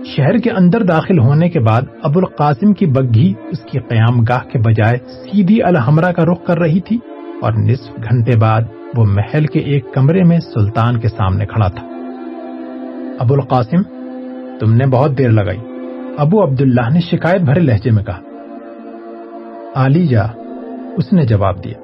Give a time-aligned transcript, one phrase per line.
[0.05, 4.49] شہر کے اندر داخل ہونے کے بعد ابو القاسم کی بگھی اس کی قیام گاہ
[4.49, 6.97] کے بجائے سیدھی الحمرہ کا رخ کر رہی تھی
[7.41, 8.61] اور نصف گھنٹے بعد
[8.97, 11.87] وہ محل کے ایک کمرے میں سلطان کے سامنے کھڑا تھا۔
[13.19, 13.81] ابو القاسم
[14.59, 15.59] تم نے بہت دیر لگائی۔
[16.17, 18.19] ابو عبداللہ نے شکایت بھرے لہجے میں کہا۔
[19.75, 20.23] علی جا
[20.97, 21.81] اس نے جواب دیا۔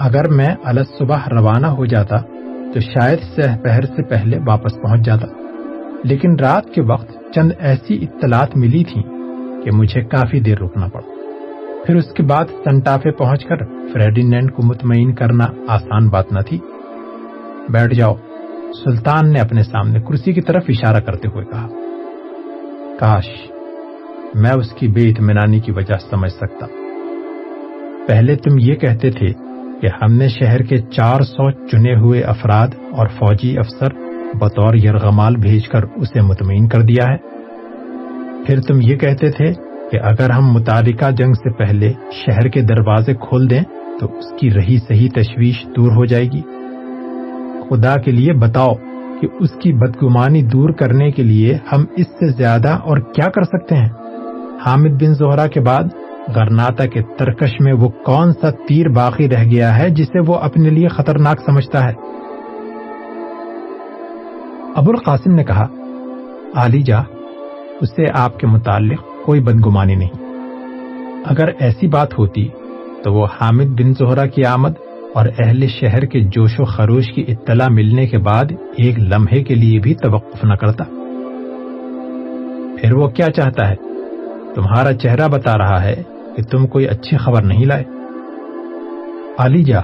[0.00, 2.16] اگر میں الگ صبح روانہ ہو جاتا
[2.74, 5.26] تو شاید سہ پہر سے پہلے واپس پہنچ جاتا۔
[6.04, 9.02] لیکن رات کے وقت چند ایسی اطلاعات ملی تھیں
[9.64, 11.10] کہ مجھے کافی دیر رکنا پڑا۔
[11.86, 13.56] پھر اس کے بعد سنٹافے پہنچ کر
[13.92, 16.58] فریڈینینڈ کو مطمئن کرنا آسان بات نہ تھی۔
[17.68, 18.14] بیٹھ جاؤ۔
[18.84, 21.68] سلطان نے اپنے سامنے کرسی کی طرف اشارہ کرتے ہوئے کہا،
[22.98, 23.26] کاش
[24.34, 26.66] میں اس کی بے اطمینانی کی وجہ سمجھ سکتا۔
[28.06, 29.49] پہلے تم یہ کہتے تھے
[29.80, 33.88] کہ ہم نے شہر کے چار سو چنے ہوئے افراد اور فوجی افسر
[34.34, 37.16] بطور یرغمال بھیج کر اسے مطمئن کر دیا ہے۔
[38.46, 39.52] پھر تم یہ کہتے تھے
[39.90, 43.62] کہ اگر ہم متعلقہ جنگ سے پہلے شہر کے دروازے کھول دیں
[44.00, 46.42] تو اس کی رہی صحیح تشویش دور ہو جائے گی۔
[47.70, 48.74] خدا کے لیے بتاؤ
[49.20, 53.42] کہ اس کی بدگمانی دور کرنے کے لیے ہم اس سے زیادہ اور کیا کر
[53.42, 53.88] سکتے ہیں؟
[54.66, 55.82] حامد بن زہرا کے بعد
[56.36, 60.70] گرناتا کے ترکش میں وہ کون سا تیر باقی رہ گیا ہے جسے وہ اپنے
[60.70, 61.92] لیے خطرناک سمجھتا ہے؟
[64.74, 65.66] ابو القاسم نے کہا
[66.54, 66.98] علی جا
[67.80, 70.10] اسے آپ کے متعلق کوئی بدگمانی نہیں۔
[71.24, 72.48] اگر ایسی بات ہوتی
[73.04, 74.72] تو وہ حامد بن زہرا کی آمد
[75.14, 78.44] اور اہل شہر کے جوش و خروش کی اطلاع ملنے کے بعد
[78.76, 80.84] ایک لمحے کے لیے بھی توقف نہ کرتا۔
[82.80, 83.89] پھر وہ کیا چاہتا ہے؟
[84.54, 86.02] تمہارا چہرہ بتا رہا ہے
[86.36, 87.84] کہ تم کوئی اچھی خبر نہیں لائے۔
[89.38, 89.80] علی جا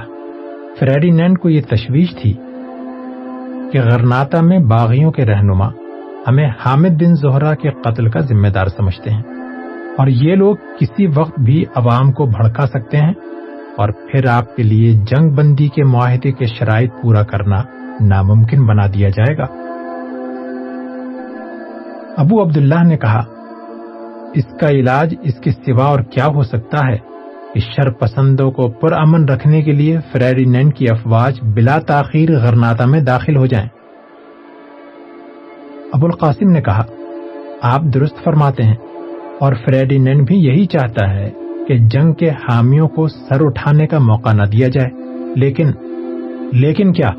[0.78, 2.32] فریڈینینڈ کو یہ تشویش تھی
[3.72, 5.68] کہ غرناتا میں باغیوں کے رہنما
[6.28, 9.22] ہمیں حامد بن زہرا کے قتل کا ذمہ دار سمجھتے ہیں
[9.98, 13.12] اور یہ لوگ کسی وقت بھی عوام کو بھڑکا سکتے ہیں
[13.76, 17.62] اور پھر آپ کے لیے جنگ بندی کے معاہدے کے شرائط پورا کرنا
[18.00, 19.46] ناممکن بنا دیا جائے گا۔
[22.16, 23.24] ابو عبداللہ نے کہا
[24.36, 26.96] اس کا علاج اس کے سوا اور کیا ہو سکتا ہے؟
[27.54, 33.00] کہ شر پسندوں کو پرامن رکھنے کے لیے فریڈینینڈ کی افواج بلا تاخیر غرناتا میں
[33.00, 33.68] داخل ہو جائیں۔
[35.92, 36.84] ابو القاسم نے کہا،
[37.62, 38.74] آپ درست فرماتے ہیں،
[39.40, 41.30] اور فریڈینینڈ بھی یہی چاہتا ہے
[41.68, 44.90] کہ جنگ کے حامیوں کو سر اٹھانے کا موقع نہ دیا جائے۔
[45.36, 45.70] لیکن
[46.52, 47.10] لیکن کیا؟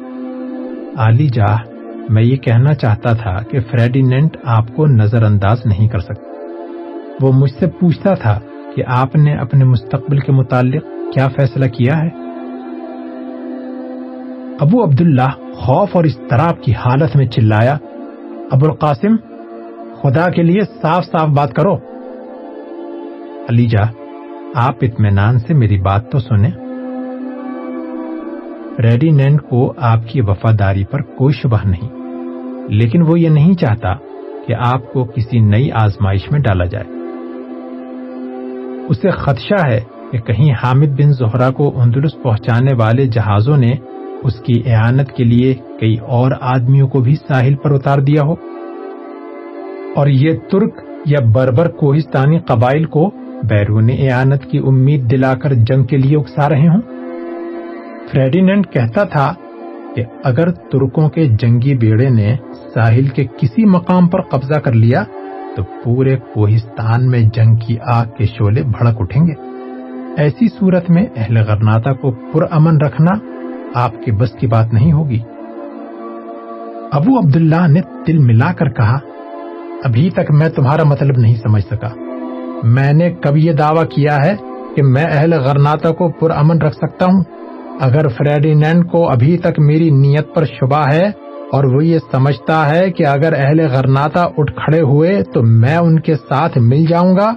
[0.98, 1.58] علی جاہ،
[2.10, 6.27] میں یہ کہنا چاہتا تھا کہ فریڈینینڈ آپ کو نظر انداز نہیں کر سکتا۔
[7.22, 8.40] وہ مجھ سے پوچھتا تھا
[8.76, 10.84] کہ آپ نے اپنے مستقبل کے متعلق
[11.14, 12.10] کیا فیصلہ کیا ہے۔
[14.60, 17.78] ابو عبداللہ خوف اور اضطراب کی حالت میں چلایا،
[18.52, 19.16] ابو القاسم،
[20.02, 21.76] خدا کے لیے صاف صاف بات کرو۔
[23.50, 23.84] علی جا،
[24.56, 26.52] آپ اطمینان سے میری بات تو سنیں۔
[28.80, 31.90] ریڈینینڈ کو آپ کی وفاداری پر کوئی شبہ نہیں،
[32.70, 33.94] لیکن وہ یہ نہیں چاہتا
[34.48, 36.97] کہ آپ کو کسی نئی آزمائش میں ڈالا جائے۔
[38.90, 39.80] اسے خدشہ ہے
[40.12, 43.74] کہ کہیں حامد بن زہرا کو اندرس پہنچانے والے جہازوں نے
[44.24, 48.34] اس کی اعانت کے لیے کئی اور آدمیوں کو بھی ساحل پر اتار دیا ہو۔
[49.96, 53.12] اور یہ ترک یا بربر کوہستانی قبائل کو
[53.44, 56.82] بیرون اعانت کی امید دلا کر جنگ کے لیے اکسا رہے ہوں۔
[58.12, 59.34] فریڈینڈ کہتا تھا
[59.96, 62.36] کہ اگر ترکوں کے جنگی بیڑے نے
[62.74, 65.04] ساحل کے کسی مقام پر قبضہ کر لیا
[65.58, 69.34] تو پورے کوہستان میں جنگ کی آگ کے شعلے بھڑک اٹھیں گے۔
[70.18, 73.12] ایسی صورت میں اہل غرناتا کو پرامن رکھنا
[73.74, 75.20] آپ کے بس کی بات نہیں ہوگی۔
[76.92, 78.98] ابو عبداللہ نے دل ملا کر کہا،
[79.84, 81.88] ابھی تک میں تمہارا مطلب نہیں سمجھ سکا۔
[82.64, 84.36] میں نے کب یہ دعویٰ کیا ہے
[84.76, 87.24] کہ میں اہل غرناتا کو پرامن رکھ سکتا ہوں۔
[87.80, 92.92] اگر فریڈینینڈ کو ابھی تک میری نیت پر شبہ ہے اور وہ یہ سمجھتا ہے
[92.92, 97.34] کہ اگر اہل غرناتا اٹھ کھڑے ہوئے تو میں ان کے ساتھ مل جاؤں گا۔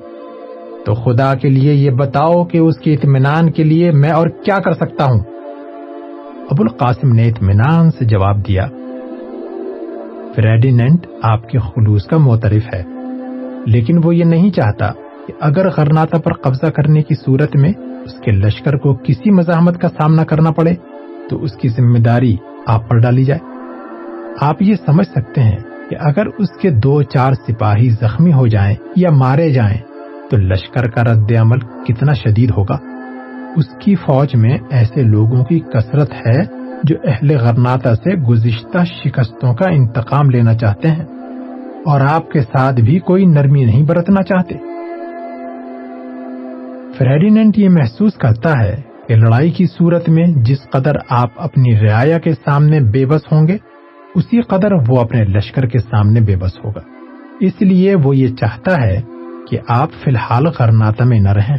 [0.84, 4.56] تو خدا کے لیے یہ بتاؤ کہ اس کے اطمینان کے لیے میں اور کیا
[4.56, 5.20] کر سکتا ہوں؟
[6.50, 8.66] ابو القاسم نے اطمینان سے جواب دیا
[10.36, 12.82] فریڈیننٹ آپ کے خلوص کا معترف ہے۔
[13.66, 14.92] لیکن وہ یہ نہیں چاہتا
[15.26, 17.72] کہ اگر غرناتا پر قبضہ کرنے کی صورت میں
[18.04, 20.74] اس کے لشکر کو کسی مزاحمت کا سامنا کرنا پڑے
[21.30, 22.36] تو اس کی ذمہ داری
[22.66, 23.49] آپ پر ڈالی جائے۔
[24.38, 25.58] آپ یہ سمجھ سکتے ہیں
[25.90, 29.78] کہ اگر اس کے دو چار سپاہی زخمی ہو جائیں یا مارے جائیں،
[30.30, 32.78] تو لشکر کا رد عمل کتنا شدید ہوگا؟
[33.56, 36.42] اس کی فوج میں ایسے لوگوں کی کثرت ہے
[36.84, 41.04] جو اہل غرناتا سے گزشتہ شکستوں کا انتقام لینا چاہتے ہیں،
[41.86, 44.54] اور آپ کے ساتھ بھی کوئی نرمی نہیں برتنا چاہتے۔
[46.98, 48.74] فریڈیننٹ یہ محسوس کرتا ہے
[49.08, 53.48] کہ لڑائی کی صورت میں جس قدر آپ اپنی رعایا کے سامنے بے بس ہوں
[53.48, 53.56] گے
[54.14, 56.80] اسی قدر وہ اپنے لشکر کے سامنے بے بس ہوگا۔
[57.40, 59.00] اس لیے وہ یہ چاہتا ہے
[59.48, 61.56] کہ آپ فی الحال غرناتا میں نہ رہیں۔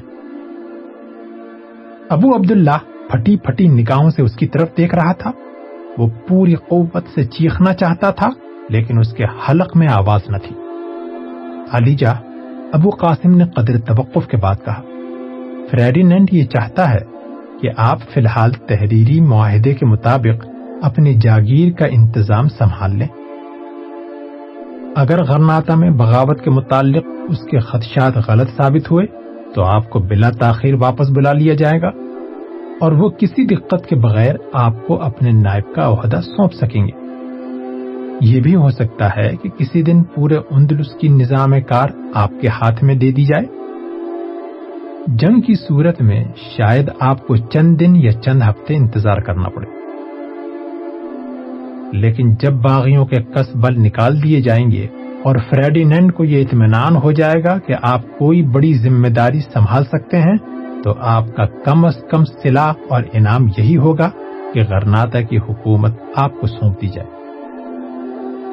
[2.09, 2.77] ابو عبداللہ
[3.09, 5.31] پھٹی پھٹی نگاہوں سے اس کی طرف دیکھ رہا تھا۔
[5.97, 8.29] وہ پوری قوت سے چیخنا چاہتا تھا،
[8.69, 10.55] لیکن اس کے حلق میں آواز نہ تھی۔
[11.71, 12.11] علیجا
[12.73, 14.81] ابو قاسم نے قدر توقف کے بعد کہا
[15.71, 16.99] فریڈیننٹ یہ چاہتا ہے
[17.61, 20.45] کہ آپ فی الحال تحریری معاہدے کے مطابق
[20.81, 23.07] اپنی جاگیر کا انتظام سنبھال لیں۔
[24.95, 29.05] اگر غرناتا میں بغاوت کے متعلق اس کے خدشات غلط ثابت ہوئے،
[29.55, 31.89] تو آپ کو بلا تاخیر واپس بلا لیا جائے گا۔
[32.79, 37.01] اور وہ کسی دقت کے بغیر آپ کو اپنے نائب کا عہدہ سونپ سکیں گے۔
[38.21, 42.47] یہ بھی ہو سکتا ہے کہ کسی دن پورے اندلس کی نظام کار آپ کے
[42.47, 43.45] ہاتھ میں دے دی جائے۔
[45.07, 46.23] جنگ کی صورت میں
[46.57, 49.80] شاید آپ کو چند دن یا چند ہفتے انتظار کرنا پڑے۔
[51.91, 54.87] لیکن جب باغیوں کے کس بل نکال دیے جائیں گے
[55.23, 59.83] اور فریڈیننڈ کو یہ اطمینان ہو جائے گا کہ آپ کوئی بڑی ذمہ داری سنبھال
[59.83, 60.35] سکتے ہیں،
[60.83, 64.09] تو آپ کا کم از کم سلا اور انعام یہی ہوگا
[64.53, 67.07] کہ غرناتا کی حکومت آپ کو سونپ دی جائے۔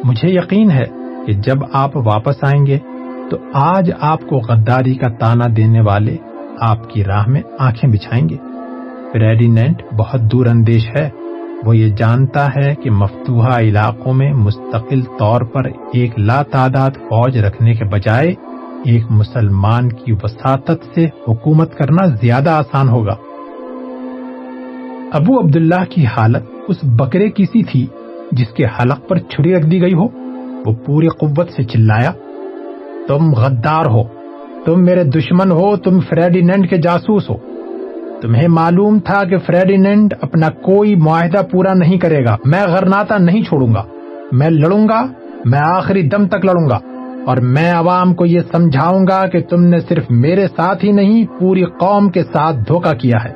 [0.04, 0.84] مجھے یقین ہے
[1.26, 2.78] کہ جب آپ واپس آئیں گے،
[3.30, 6.16] تو آج آپ کو غداری کا تانا دینے والے
[6.60, 8.36] آپ کی راہ میں آنکھیں بچھائیں گے۔
[9.12, 11.10] فریڈیننٹ بہت دور اندیش ہے۔
[11.64, 17.38] وہ یہ جانتا ہے کہ مفتوحہ علاقوں میں مستقل طور پر ایک لا تعداد فوج
[17.38, 18.34] رکھنے کے بجائے
[18.84, 23.14] ایک مسلمان کی وساطت سے حکومت کرنا زیادہ آسان ہوگا۔
[25.12, 27.86] ابو عبداللہ کی حالت اس بکرے کی سی تھی
[28.32, 30.04] جس کے حلق پر چھری رکھ دی گئی ہو۔
[30.66, 32.12] وہ پوری قوت سے چلایا،
[33.08, 34.02] تم غدار ہو،
[34.64, 37.36] تم میرے دشمن ہو، تم فریڈیننڈ کے جاسوس ہو۔
[38.22, 43.42] تمہیں معلوم تھا کہ فریڈیننڈ اپنا کوئی معاہدہ پورا نہیں کرے گا۔ میں غرناتا نہیں
[43.42, 43.82] چھوڑوں گا۔
[44.32, 45.06] میں لڑوں گا۔
[45.44, 46.78] میں آخری دم تک لڑوں گا۔
[47.26, 51.24] اور میں عوام کو یہ سمجھاؤں گا کہ تم نے صرف میرے ساتھ ہی نہیں،
[51.40, 53.32] پوری قوم کے ساتھ دھوکا کیا ہے۔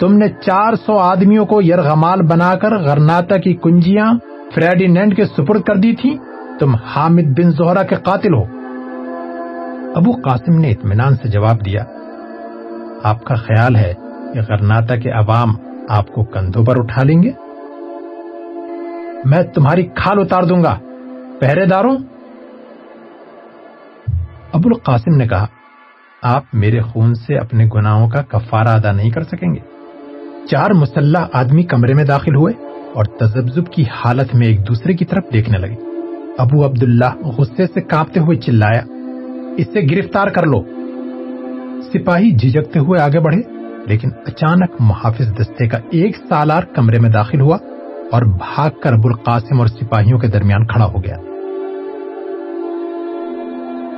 [0.00, 4.12] تم نے چار سو آدمیوں کو یرغمال بنا کر غرناتا کی کنجیاں
[4.54, 6.16] فریڈیننڈ کے سپرد کر دی تھی
[6.58, 8.44] تم حامد بن زہرا کے قاتل ہو۔
[9.94, 11.84] ابو قاسم نے اطمینان سے جواب دیا،
[13.02, 13.94] آپ کا خیال ہے
[14.34, 15.48] کہ غرناتا کے عوام
[15.88, 17.30] آپ کو کندھوں پر اٹھا لیں گے؟
[19.24, 20.78] میں تمہاری کھال اتار دوں گا،
[21.40, 21.96] پہرے داروں۔
[24.52, 25.46] ابو القاسم نے کہا،
[26.22, 29.60] آپ میرے خون سے اپنے گناہوں کا کفارہ ادا نہیں کر سکیں گے۔
[30.46, 35.04] چار مسلح آدمی کمرے میں داخل ہوئے اور تجبزب کی حالت میں ایک دوسرے کی
[35.04, 35.76] طرف دیکھنے لگے۔
[36.38, 38.82] ابو عبداللہ غصے سے کانپتے ہوئے چلایا،
[39.56, 40.62] اسے گرفتار کر لو۔
[41.92, 43.59] سپاہی جھجکتے ہوئے آگے بڑھے۔
[43.90, 47.56] لیکن اچانک محافظ دستے کا ایک سالار کمرے میں داخل ہوا
[48.12, 51.16] اور بھاگ کر ابو القاسم اور سپاہیوں کے درمیان کھڑا ہو گیا۔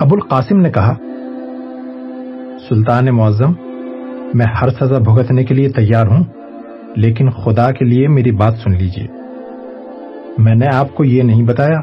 [0.00, 0.94] ابو القاسم نے کہا،
[2.68, 3.52] سلطان معظم،
[4.34, 6.24] میں ہر سزا بھگتنے کے لیے تیار ہوں،
[6.96, 9.06] لیکن خدا کے لیے میری بات سن لیجیے
[10.38, 11.80] میں نے آپ کو یہ نہیں بتایا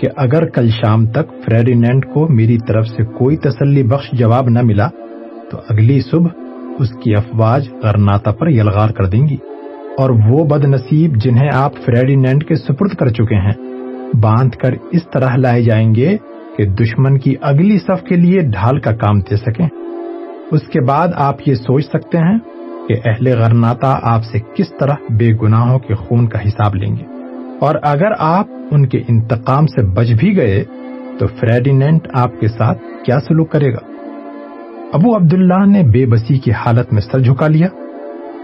[0.00, 4.62] کہ اگر کل شام تک فریڈینڈ کو میری طرف سے کوئی تسلی بخش جواب نہ
[4.62, 4.88] ملا،
[5.50, 6.28] تو اگلی صبح
[6.80, 9.36] اس کی افواج غرناتا پر یلغار کر دیں گی۔
[9.98, 13.52] اور وہ بد نصیب جنہیں آپ فریڈینڈ کے سپرد کر چکے ہیں،
[14.16, 16.16] باندھ کر اس طرح لائے جائیں گے
[16.56, 19.68] کہ دشمن کی اگلی صف کے لیے ڈھال کا کام دے سکیں۔
[20.50, 22.38] اس کے بعد آپ یہ سوچ سکتے ہیں
[22.88, 27.04] کہ اہل غرناتا آپ سے کس طرح بے گناہوں کے خون کا حساب لیں گے۔
[27.60, 30.64] اور اگر آپ ان کے انتقام سے بچ بھی گئے،
[31.18, 33.89] تو فریڈینٹ آپ کے ساتھ کیا سلوک کرے گا؟
[34.92, 37.68] ابو عبداللہ نے بے بسی کی حالت میں سر جھکا لیا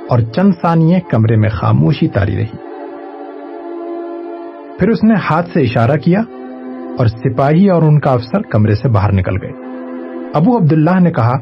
[0.08, 2.56] اور چند ثانیے کمرے میں خاموشی تاری رہی۔
[4.78, 6.20] پھر اس نے ہاتھ سے اشارہ کیا
[6.98, 9.52] اور سپاہی اور ان کا افسر کمرے سے باہر نکل گئے۔
[10.34, 11.38] ابو عبداللہ نے کہا،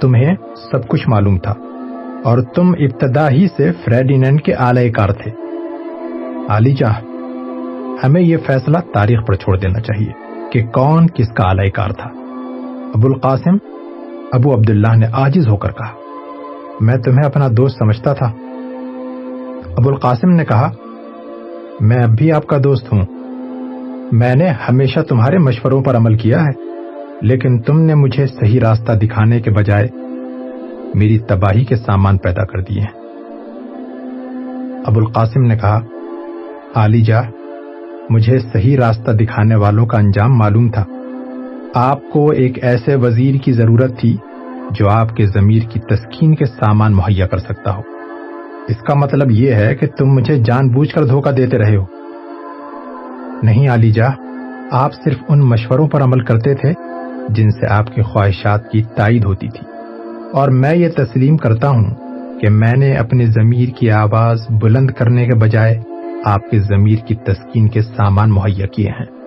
[0.00, 0.34] تمہیں
[0.70, 1.54] سب کچھ معلوم تھا
[2.24, 5.30] اور تم ابتدا ہی سے فریڈینینڈ کے آلے کار تھے۔
[6.48, 7.00] علی جاہ
[8.04, 10.12] ہمیں یہ فیصلہ تاریخ پر چھوڑ دینا چاہیے
[10.52, 12.10] کہ کون کس کا آلے کار تھا۔
[12.94, 13.77] ابو القاسم
[14.32, 15.94] ابو عبداللہ نے آجز ہو کر کہا،
[16.80, 18.26] میں تمہیں اپنا دوست سمجھتا تھا۔
[19.76, 20.70] ابو القاسم نے کہا،
[21.80, 23.02] میں اب بھی آپ کا دوست ہوں۔
[24.12, 26.62] میں نے ہمیشہ تمہارے مشوروں پر عمل کیا ہے،
[27.22, 29.86] لیکن تم نے مجھے صحیح راستہ دکھانے کے بجائے
[30.94, 33.00] میری تباہی کے سامان پیدا کر دیے ہیں۔
[34.86, 35.80] ابو القاسم نے کہا
[36.74, 37.20] علی جا،
[38.10, 40.84] مجھے صحیح راستہ دکھانے والوں کا انجام معلوم تھا۔
[41.74, 44.16] آپ کو ایک ایسے وزیر کی ضرورت تھی
[44.70, 47.80] جو آپ کے ضمیر کی تسکین کے سامان مہیا کر سکتا ہو۔
[48.68, 51.84] اس کا مطلب یہ ہے کہ تم مجھے جان بوجھ کر دھوکہ دیتے رہے ہو۔
[53.42, 54.08] نہیں علی جا،
[54.70, 56.72] آپ صرف ان مشوروں پر عمل کرتے تھے
[57.28, 59.66] جن سے آپ کی خواہشات کی تائید ہوتی تھی۔
[60.32, 61.90] اور میں یہ تسلیم کرتا ہوں
[62.40, 65.80] کہ میں نے اپنے ضمیر کی آواز بلند کرنے کے بجائے
[66.24, 69.17] آپ کے ضمیر کی تسکین کے سامان مہیا کیے ہیں۔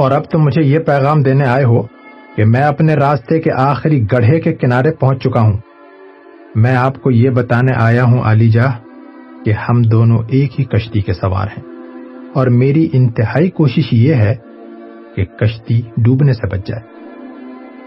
[0.00, 1.82] اور اب تم مجھے یہ پیغام دینے آئے ہو
[2.36, 5.58] کہ میں اپنے راستے کے آخری گڑھے کے کنارے پہنچ چکا ہوں۔
[6.54, 8.66] میں آپ کو یہ بتانے آیا ہوں، علی جا
[9.44, 11.64] کہ ہم دونوں ایک ہی کشتی کے سوار ہیں۔
[12.34, 14.34] اور میری انتہائی کوشش یہ ہے
[15.16, 16.82] کہ کشتی ڈوبنے سے بچ جائے۔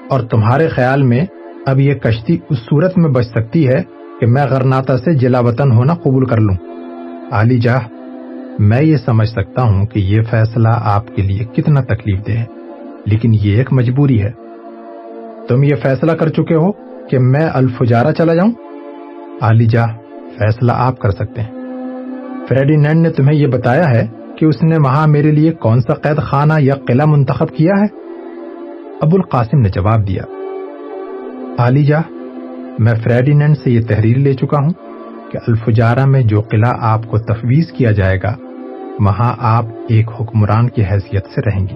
[0.09, 1.25] اور تمہارے خیال میں
[1.65, 3.83] اب یہ کشتی اس صورت میں بچ سکتی ہے
[4.19, 6.55] کہ میں غرناتا سے جلا وطن ہونا قبول کر لوں۔
[7.31, 7.77] علی جا
[8.59, 12.45] میں یہ سمجھ سکتا ہوں کہ یہ فیصلہ آپ کے لیے کتنا تکلیف دہ ہے،
[13.05, 14.31] لیکن یہ ایک مجبوری ہے۔
[15.47, 16.71] تم یہ فیصلہ کر چکے ہو
[17.07, 18.51] کہ میں الفجارہ چلا جاؤں؟
[19.41, 19.85] علی جا،
[20.37, 21.51] فیصلہ آپ کر سکتے ہیں۔
[22.49, 26.17] فریڈینینڈ نے تمہیں یہ بتایا ہے کہ اس نے وہاں میرے لیے کون سا قید
[26.17, 27.85] خانہ یا قلعہ منتخب کیا ہے؟
[29.01, 30.23] ابو القاسم نے جواب دیا۔
[31.57, 31.99] علی جا،
[32.79, 34.69] میں فریڈینینڈ سے یہ تحریر لے چکا ہوں
[35.31, 38.35] کہ الفجارہ میں جو قلعہ آپ کو تفویض کیا جائے گا
[38.99, 41.75] وہاں آپ ایک حکمران کی حیثیت سے رہیں گی۔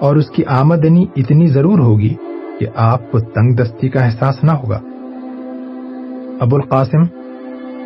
[0.00, 2.14] اور اس کی آمدنی اتنی ضرور ہوگی
[2.60, 4.80] کہ آپ کو تنگ دستی کا احساس نہ ہوگا۔
[6.40, 7.00] ابو القاسم،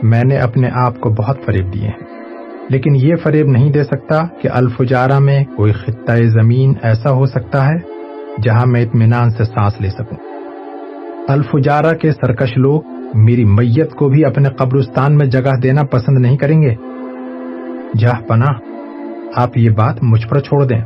[0.02, 2.04] میں نے اپنے آپ کو بہت فریب دیے ہیں،
[2.68, 7.68] لیکن یہ فریب نہیں دے سکتا کہ الفجارہ میں کوئی خطۂ زمین ایسا ہو سکتا
[7.68, 7.76] ہے
[8.42, 10.16] جہاں میں اطمینان سے سانس لے سکوں۔
[11.28, 12.80] الفجارہ کے سرکش لوگ
[13.14, 16.74] میری میت کو بھی اپنے قبرستان میں جگہ دینا پسند نہیں کریں گے۔
[17.94, 18.52] جہ پناہ،
[19.36, 20.80] آپ یہ بات مجھ پر چھوڑ دیں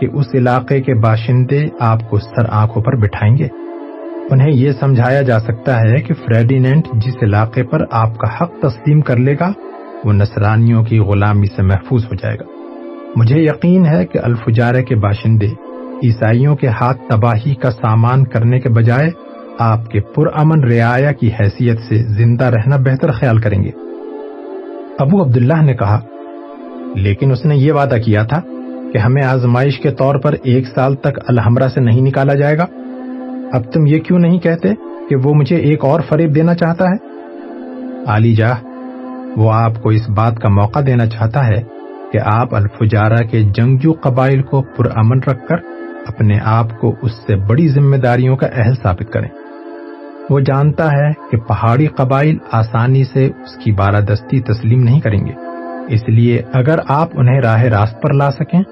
[0.00, 3.48] کہ اس علاقے کے باشندے آپ کو سر آنکھوں پر بٹھائیں گے۔
[4.30, 9.00] انہیں یہ سمجھایا جا سکتا ہے کہ فریڈینٹ جس علاقے پر آپ کا حق تسلیم
[9.00, 9.52] کر لے گا،
[10.04, 12.44] وہ نصرانیوں کی غلامی سے محفوظ ہو جائے گا۔
[13.16, 15.46] مجھے یقین ہے کہ الفجارے کے باشندے
[16.02, 19.10] عیسائیوں کے ہاتھ تباہی کا سامان کرنے کے بجائے
[19.58, 23.70] آپ کے پرامن رعایا کی حیثیت سے زندہ رہنا بہتر خیال کریں گے۔
[24.98, 26.00] ابو عبداللہ نے کہا
[26.94, 28.40] لیکن اس نے یہ وعدہ کیا تھا
[28.92, 32.66] کہ ہمیں آزمائش کے طور پر ایک سال تک الحمرہ سے نہیں نکالا جائے گا۔
[33.52, 34.68] اب تم یہ کیوں نہیں کہتے
[35.08, 37.14] کہ وہ مجھے ایک اور فریب دینا چاہتا ہے؟
[38.06, 38.54] علی جاہ،
[39.36, 41.62] وہ آپ کو اس بات کا موقع دینا چاہتا ہے
[42.12, 45.56] کہ آپ الفجارہ کے جنگجو قبائل کو پرامن رکھ کر
[46.06, 49.28] اپنے آپ کو اس سے بڑی ذمہ داریوں کا اہل ثابت کریں۔
[50.30, 55.43] وہ جانتا ہے کہ پہاڑی قبائل آسانی سے اس کی بالادستی تسلیم نہیں کریں گے۔
[55.88, 58.62] اس لیے اگر آپ انہیں راہ راست پر لا سکیں،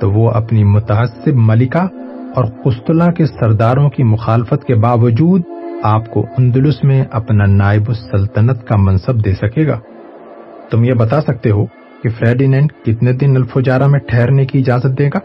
[0.00, 1.86] تو وہ اپنی متحسب ملکہ
[2.34, 5.42] اور قسطلہ کے سرداروں کی مخالفت کے باوجود
[5.82, 9.78] آپ کو اندلس میں اپنا نائب السلطنت کا منصب دے سکے گا۔
[10.70, 11.66] تم یہ بتا سکتے ہو
[12.02, 15.18] کہ فریڈینڈ کتنے دن الفجارہ میں ٹھہرنے کی اجازت دے گا؟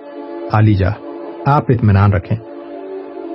[0.53, 0.89] علی جا،
[1.45, 2.37] آپ اطمینان رکھیں۔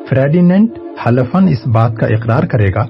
[0.09, 0.69] فریڈینڈ
[1.07, 2.87] حلفن اس بات کا اقرار کرے گا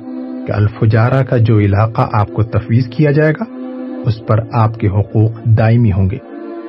[0.46, 3.59] کہ الفجارہ کا جو علاقہ آپ کو تفویض کیا جائے گا
[4.06, 6.18] اس پر آپ کے حقوق دائمی ہوں گے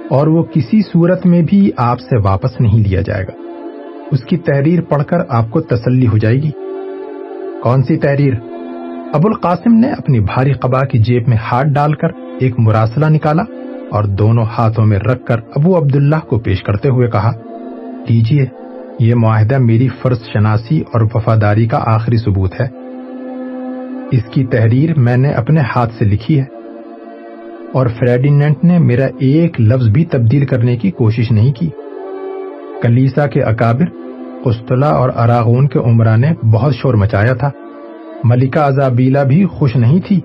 [0.10, 3.32] اور وہ کسی صورت میں بھی آپ سے واپس نہیں لیا جائے گا۔
[4.12, 6.52] اس کی تحریر پڑھ کر آپ کو تسلی ہو جائے گی۔
[7.64, 8.34] کون سی تحریر؟
[9.14, 12.08] ابو القاسم نے اپنی بھاری قبا کی جیب میں ہاتھ ڈال کر
[12.40, 13.44] ایک مراسلہ نکالا
[13.92, 17.32] اور دونوں ہاتھوں میں رکھ کر ابو عبداللہ کو پیش کرتے ہوئے کہا
[18.10, 18.46] لیجیے
[19.00, 22.68] یہ معاہدہ میری فرض شناسی اور وفاداری کا آخری ثبوت ہے۔
[24.12, 26.61] اس کی تحریر میں نے اپنے ہاتھ سے لکھی ہے۔
[27.74, 31.70] اور فریڈینٹ نے میرا ایک لفظ بھی تبدیل کرنے کی کوشش نہیں کی۔
[32.82, 33.86] کلیسا کے اکابر،
[34.44, 37.50] قسطلہ اور اراغون کے عمرہ نے بہت شور مچایا تھا۔
[38.24, 40.20] ملکہ ازابیلا بھی خوش نہیں تھی۔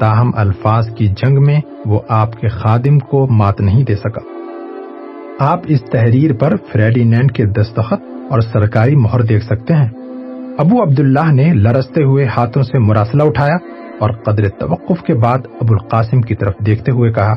[0.00, 4.20] تاہم الفاظ کی جنگ میں وہ آپ کے خادم کو مات نہیں دے سکا۔
[5.38, 9.88] آپ اس تحریر پر فریڈینینڈ کے دستخط اور سرکاری مہر دیکھ سکتے ہیں۔
[10.58, 13.56] ابو عبداللہ نے لرستے ہوئے ہاتھوں سے مراسلہ اٹھایا۔
[14.00, 17.34] اور قدر توقف کے بعد ابو القاسم کی طرف دیکھتے ہوئے کہا،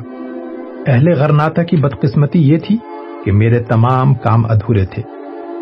[0.88, 2.78] اہل غرناتا کی بدقسمتی یہ تھی
[3.26, 5.02] کہ میرے تمام کام ادھورے تھے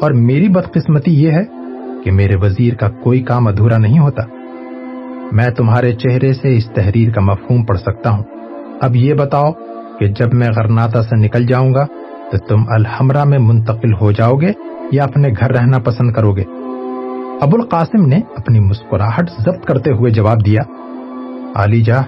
[0.02, 1.44] اور میری بدقسمتی یہ ہے
[2.04, 4.24] کہ میرے وزیر کا کوئی کام ادھورا نہیں ہوتا۔
[5.32, 8.24] میں تمہارے چہرے سے اس تحریر کا مفہوم پڑھ سکتا ہوں۔
[8.82, 9.52] اب یہ بتاؤ
[10.00, 11.86] کہ جب میں غرناتا سے نکل جاؤں گا
[12.32, 14.52] تو تم الحمرہ میں منتقل ہو جاؤ گے
[14.92, 16.44] یا اپنے گھر رہنا پسند کرو گے؟
[17.42, 20.62] ابو القاسم نے اپنی مسکراہٹ ضبط کرتے ہوئے جواب دیا
[21.56, 22.02] علی جا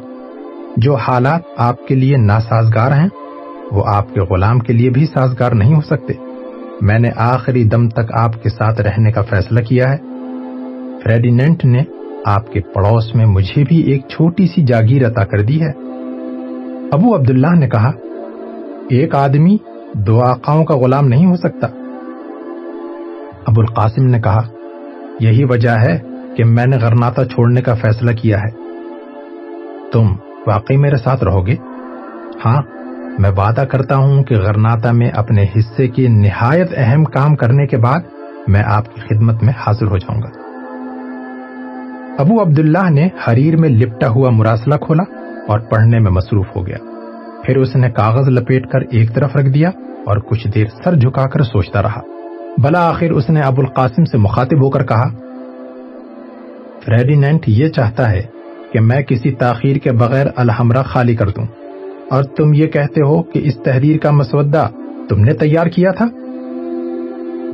[0.77, 3.09] جو حالات آپ کے لیے ناسازگار ہیں،
[3.71, 6.13] وہ آپ کے غلام کے لیے بھی سازگار نہیں ہو سکتے۔
[6.81, 9.97] میں نے آخری دم تک آپ کے ساتھ رہنے کا فیصلہ کیا ہے۔
[11.03, 11.83] فریڈینٹ نے
[12.25, 15.71] آپ کے پڑوس میں مجھے بھی ایک چھوٹی سی جاگیر عطا کر دی ہے۔
[16.91, 17.91] ابو عبداللہ نے کہا،
[18.89, 19.57] ایک آدمی
[19.93, 21.67] دو آقاؤں کا غلام نہیں ہو سکتا۔
[23.45, 24.41] ابو القاسم نے کہا،
[25.19, 25.99] یہی وجہ ہے
[26.37, 28.66] کہ میں نے غرناتا چھوڑنے کا فیصلہ کیا ہے۔
[29.93, 30.13] تم
[30.47, 31.55] واقعی میرے ساتھ رہو گے؟
[32.45, 32.61] ہاں
[33.19, 37.77] میں وعدہ کرتا ہوں کہ غرناتا میں اپنے حصے کی نہایت اہم کام کرنے کے
[37.77, 37.99] بعد
[38.47, 40.29] میں آپ کی خدمت میں حاضر ہو جاؤں گا۔
[42.17, 45.03] ابو عبداللہ نے حریر میں لپٹا ہوا مراسلہ کھولا
[45.47, 46.77] اور پڑھنے میں مصروف ہو گیا۔
[47.43, 49.69] پھر اس نے کاغذ لپیٹ کر ایک طرف رکھ دیا
[50.05, 52.01] اور کچھ دیر سر جھکا کر سوچتا رہا۔
[52.57, 55.09] بلا آخر اس نے ابو القاسم سے مخاطب ہو کر کہا
[56.85, 58.36] فریڈینٹ یہ چاہتا ہے
[58.77, 61.45] کہ میں کسی تاخیر کے بغیر الحمرہ خالی کر دوں۔
[62.09, 64.67] اور تم یہ کہتے ہو کہ اس تحریر کا مسودہ
[65.09, 66.05] تم نے تیار کیا تھا؟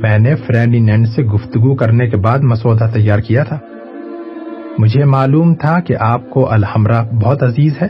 [0.01, 3.60] میں نے فریڈینٹ سے گفتگو کرنے کے بعد مسودہ تیار کیا تھا۔
[4.77, 7.88] مجھے معلوم تھا کہ آپ کو الحمرہ بہت عزیز ہے،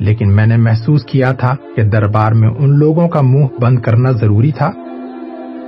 [0.00, 4.10] لیکن میں نے محسوس کیا تھا کہ دربار میں ان لوگوں کا منہ بند کرنا
[4.10, 4.70] ضروری تھا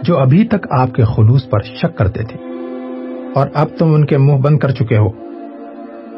[0.03, 2.39] جو ابھی تک آپ کے خلوص پر شک کرتے تھے۔
[3.35, 5.24] اور اب تم ان کے منہ بند کر چکے ہو۔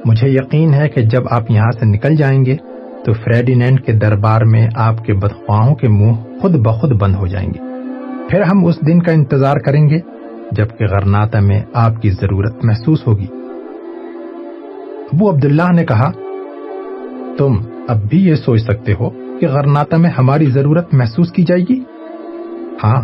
[0.06, 2.56] مجھے یقین ہے کہ جب آپ یہاں سے نکل جائیں گے،
[3.04, 7.48] تو فریڈینٹ کے دربار میں آپ کے بدخواہوں کے منہ خود بخود بند ہو جائیں
[7.54, 7.58] گے۔
[8.30, 9.98] پھر ہم اس دن کا انتظار کریں گے،
[10.52, 13.26] جبکہ غرناتا میں آپ کی ضرورت محسوس ہوگی۔
[15.12, 16.10] ابو عبداللہ نے کہا،
[17.38, 17.56] تم
[17.88, 21.80] اب بھی یہ سوچ سکتے ہو کہ غرناتا میں ہماری ضرورت محسوس کی جائے گی؟
[22.84, 23.02] ہاں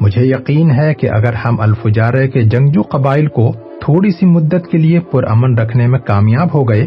[0.00, 3.52] مجھے یقین ہے کہ اگر ہم الفجارے کے جنگجو قبائل کو
[3.90, 6.86] تھوڑی سی مدت کے لیے پرامن رکھنے میں کامیاب ہو گئے،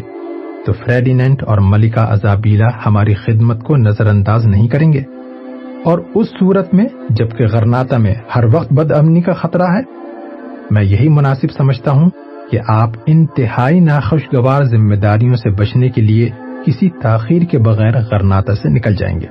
[0.66, 5.02] تو فریڈینٹ اور ملکہ ازابیلا ہماری خدمت کو نظر انداز نہیں کریں گے۔
[5.84, 9.82] اور اس صورت میں، جبکہ غرناتا میں ہر وقت بد امنی کا خطرہ ہے،
[10.70, 12.10] میں یہی مناسب سمجھتا ہوں
[12.50, 16.30] کہ آپ انتہائی ناخوشگوار ذمہ داریوں سے بچنے کے لیے
[16.66, 19.26] کسی تاخیر کے بغیر غرناتا سے نکل جائیں گے۔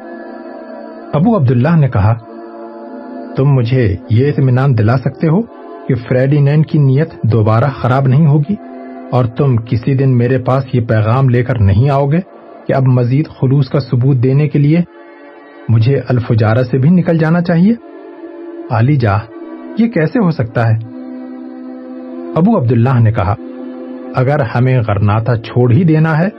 [1.14, 2.14] ابو عبداللہ نے کہا،
[3.36, 8.56] تم مجھے یہ اطمینان دلا سکتے ہو؟ کہ فریڈینینڈ کی نیت دوبارہ خراب نہیں ہوگی
[9.12, 12.20] اور تم کسی دن میرے پاس یہ پیغام لے کر نہیں آؤ گے
[12.68, 14.82] کہ اب مزید خلوص کا ثبوت دینے کے لیے
[15.70, 17.74] مجھے الفجارہ سے بھی نکل جانا چاہیے؟
[18.72, 19.18] علی جا،
[19.78, 20.76] یہ کیسے ہو سکتا ہے؟
[22.36, 23.36] ابو عبداللہ نے کہا،
[24.16, 26.30] اگر ہمیں غرناتا چھوڑ ہی دینا ہے،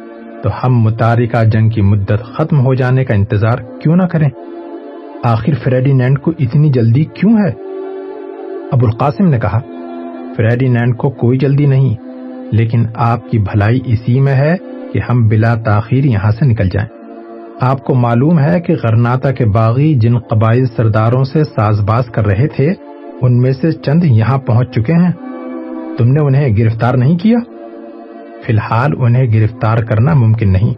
[0.42, 4.28] تو ہم متارکہ جنگ کی مدت ختم ہو جانے کا انتظار کیوں نہ کریں؟
[5.24, 7.73] آخر فریڈینینڈ کو اتنی جلدی کیوں ہے؟
[8.74, 9.60] ابو القاسم نے کہا
[10.36, 11.94] فریڈینینڈ کو کوئی جلدی نہیں،
[12.52, 14.56] لیکن آپ کی بھلائی اسی میں ہے
[14.92, 16.88] کہ ہم بلا تاخیر یہاں سے نکل جائیں۔
[17.60, 22.26] آپ کو معلوم ہے کہ غرناتا کے باغی جن قبائل سرداروں سے ساز باز کر
[22.26, 22.72] رہے تھے،
[23.22, 25.12] ان میں سے چند یہاں پہنچ چکے ہیں۔
[25.98, 27.38] تم نے انہیں گرفتار نہیں کیا؟
[28.46, 30.74] فی الحال انہیں گرفتار کرنا ممکن نہیں۔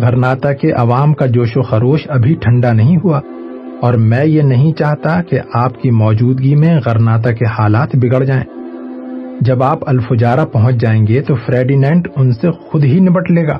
[0.00, 3.20] غرناتا کے عوام کا جوش و خروش ابھی ٹھنڈا نہیں ہوا۔
[3.82, 8.44] اور میں یہ نہیں چاہتا کہ آپ کی موجودگی میں غرناتا کے حالات بگڑ جائیں۔
[9.40, 13.58] جب آپ الفجارہ پہنچ جائیں گے تو فریڈینٹ ان سے خود ہی نبٹ لے گا۔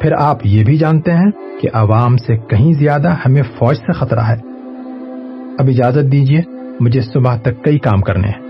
[0.00, 4.20] پھر آپ یہ بھی جانتے ہیں کہ عوام سے کہیں زیادہ ہمیں فوج سے خطرہ
[4.20, 4.36] ہے۔
[5.58, 6.40] اب اجازت دیجیے
[6.80, 8.42] مجھے صبح تک کئی کام کرنے ہیں۔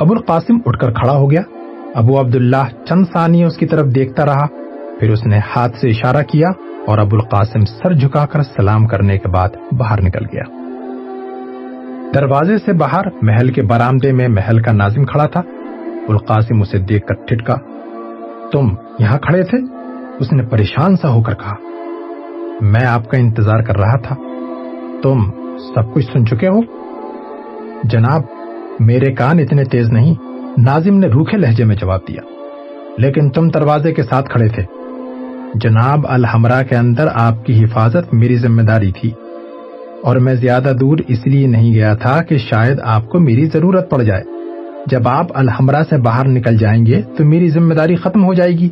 [0.00, 1.42] ابو القاسم اٹھ کر کھڑا ہو گیا۔
[1.94, 4.46] ابو عبداللہ چند ثانی اس کی طرف دیکھتا رہا،
[5.00, 6.48] پھر اس نے ہاتھ سے اشارہ کیا۔
[6.86, 10.42] اور ابو القاسم سر جھکا کر سلام کرنے کے بعد باہر نکل گیا۔
[12.14, 15.42] دروازے سے باہر محل کے برامدے میں محل کا ناظم کھڑا تھا۔
[16.08, 17.56] القاسم اسے دیکھ کر ٹھٹکا۔
[18.52, 19.58] تم یہاں کھڑے تھے؟
[20.20, 21.54] اس نے پریشان سا ہو کر کہا۔
[22.60, 24.16] میں آپ کا انتظار کر رہا تھا۔
[25.02, 25.30] تم
[25.74, 26.60] سب کچھ سن چکے ہو؟
[27.84, 28.20] جناب،
[28.80, 30.14] میرے کان اتنے تیز نہیں۔
[30.58, 32.22] ناظم نے روکھے لہجے میں جواب دیا۔
[32.98, 34.79] لیکن تم دروازے کے ساتھ کھڑے تھے۔
[35.54, 39.10] جناب الحمرا کے اندر آپ کی حفاظت میری ذمہ داری تھی
[40.02, 43.90] اور میں زیادہ دور اس لیے نہیں گیا تھا کہ شاید آپ کو میری ضرورت
[43.90, 44.24] پڑ جائے۔
[44.86, 48.52] جب آپ الحمرا سے باہر نکل جائیں گے تو میری ذمہ داری ختم ہو جائے
[48.52, 48.68] گی۔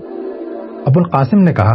[0.87, 1.75] ابو القاسم نے کہا،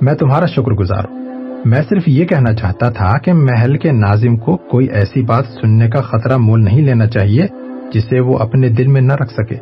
[0.00, 1.16] میں تمہارا شکر گزار ہوں۔
[1.64, 5.90] میں صرف یہ کہنا چاہتا تھا کہ محل کے ناظم کو کوئی ایسی بات سننے
[5.90, 7.46] کا خطرہ مول نہیں لینا چاہیے
[7.92, 9.56] جسے وہ اپنے دل میں نہ رکھ سکے۔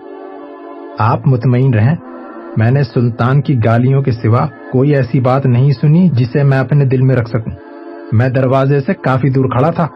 [0.99, 1.97] آپ مطمئن رہیں
[2.57, 6.85] میں نے سلطان کی گالیوں کے سوا کوئی ایسی بات نہیں سنی جسے میں اپنے
[6.85, 7.53] دل میں رکھ سکوں۔
[8.13, 9.89] میں دروازے سے کافی دور کھڑا تھا۔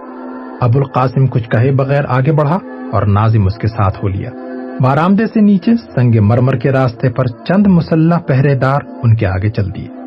[0.60, 2.58] ابو القاسم کچھ کہے بغیر آگے بڑھا
[2.92, 4.30] اور نازم اس کے ساتھ ہو لیا۔
[4.80, 9.50] بارامدے سے نیچے سنگ مرمر کے راستے پر چند مسلح پہرے دار ان کے آگے
[9.50, 9.97] چل دیے۔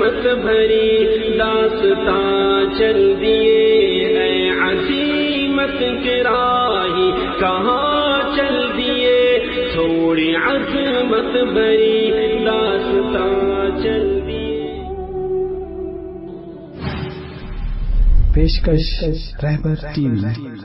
[0.00, 1.06] عظمت بھری
[1.38, 7.10] داستان چل دیے اے عظیمت کے راہی،
[7.40, 9.38] کہاں چل دیے؟
[9.72, 12.10] چھوڑی عظمت بھری
[12.46, 14.74] داستان چل دیے۔
[18.34, 19.04] پیشکش
[19.42, 20.50] رہبر ٹی وی